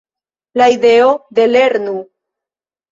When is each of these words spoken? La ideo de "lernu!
La 0.61 0.69
ideo 0.77 1.13
de 1.41 1.47
"lernu! 1.53 1.97